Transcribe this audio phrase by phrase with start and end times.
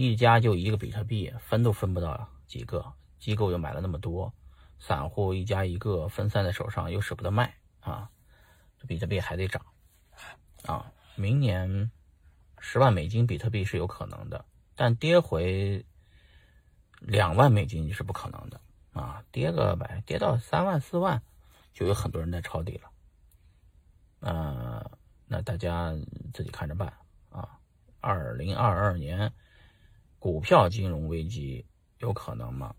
[0.00, 4.32] 一家就一个比特币，分都分不到几个，机构又买了那么多，
[4.78, 8.08] 散户一家一个分散在手上又舍不得卖啊，
[8.78, 9.60] 这比特币还得涨
[10.66, 10.92] 啊！
[11.16, 11.90] 明年
[12.60, 14.44] 十万美金比特币是有可能的，
[14.76, 15.84] 但跌回
[17.00, 18.60] 两万美金是不可能的
[18.92, 19.24] 啊！
[19.32, 21.20] 跌个百，跌到三万四万，
[21.74, 22.90] 就有很多人在抄底了。
[24.20, 24.88] 呃，
[25.26, 25.92] 那大家
[26.32, 26.92] 自己看着办
[27.30, 27.58] 啊！
[28.00, 29.32] 二零二二年
[30.18, 31.64] 股票金融危机
[31.98, 32.74] 有可能吗？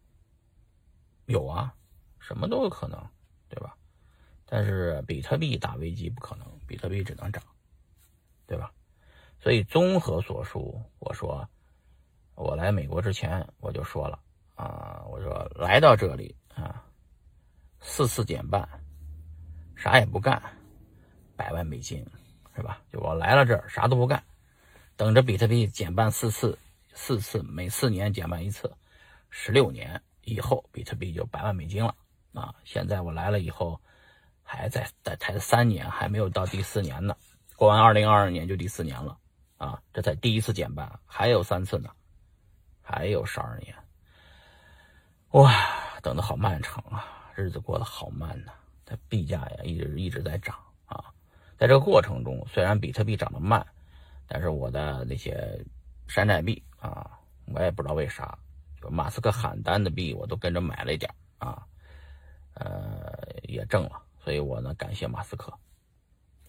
[1.26, 1.74] 有啊，
[2.20, 3.02] 什么都有可能，
[3.48, 3.76] 对吧？
[4.46, 7.44] 但是比特币大危机不可能，比特币只能涨，
[8.48, 8.72] 对吧？
[9.40, 11.48] 所以综合所述，我说
[12.36, 14.20] 我来美国之前我就说了
[14.56, 16.84] 啊，我说来到这里啊，
[17.80, 18.68] 四次减半，
[19.76, 20.42] 啥也不干。
[21.38, 22.06] 百万美金，
[22.54, 22.82] 是吧？
[22.92, 24.22] 就我来了这儿，啥都不干，
[24.98, 26.60] 等着比特币减半四次，
[26.94, 28.72] 四次每四年减半一次，
[29.30, 31.96] 十六年以后，比特币就百万美金了
[32.34, 32.54] 啊！
[32.64, 33.80] 现在我来了以后，
[34.44, 37.16] 还在在才三年，还没有到第四年呢。
[37.56, 39.18] 过完二零二二年就第四年了
[39.58, 39.82] 啊！
[39.94, 41.90] 这才第一次减半，还有三次呢，
[42.82, 43.76] 还有十二年。
[45.32, 45.54] 哇，
[46.02, 48.52] 等的好漫长啊，日子过得好慢呐！
[48.86, 51.06] 它币价呀，一直一直在涨啊。
[51.58, 53.66] 在这个过程中，虽然比特币涨得慢，
[54.28, 55.64] 但是我的那些
[56.10, 58.38] 山寨币啊，我也不知道为啥，
[58.82, 61.64] 就马斯克喊单的币，我都跟着买了一点啊，
[62.56, 64.04] 呃，也挣了。
[64.20, 65.54] 所以我呢，感谢马斯克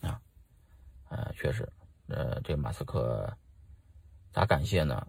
[0.00, 0.18] 啊，
[1.10, 1.70] 呃，确实，
[2.08, 3.36] 呃，这马斯克
[4.32, 5.06] 咋感谢呢？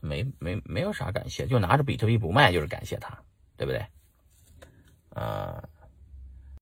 [0.00, 3.16] 没没没有啥感谢，就拿着比特币不卖就是感谢他，
[3.56, 3.86] 对不对？
[5.10, 5.69] 呃。